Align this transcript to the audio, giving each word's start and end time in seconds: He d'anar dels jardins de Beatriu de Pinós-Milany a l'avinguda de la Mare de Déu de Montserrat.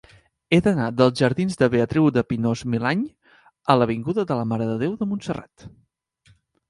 He 0.55 0.57
d'anar 0.67 0.85
dels 1.01 1.19
jardins 1.23 1.59
de 1.59 1.67
Beatriu 1.73 2.07
de 2.15 2.23
Pinós-Milany 2.31 3.03
a 3.75 3.79
l'avinguda 3.81 4.27
de 4.33 4.39
la 4.41 4.49
Mare 4.55 4.71
de 4.71 4.79
Déu 4.85 4.97
de 5.03 5.09
Montserrat. 5.13 5.69